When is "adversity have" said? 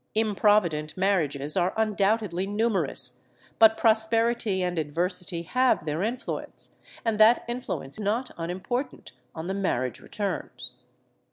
4.79-5.85